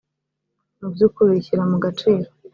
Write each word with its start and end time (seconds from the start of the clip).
mu 0.79 0.87
by’ukuri 0.93 1.45
shyira 1.45 1.63
mu 1.71 1.77
gaciro 1.83 2.29